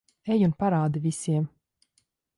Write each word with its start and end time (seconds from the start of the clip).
Ej 0.35 0.45
un 0.47 0.55
parādi 0.63 1.03
visiem. 1.05 1.47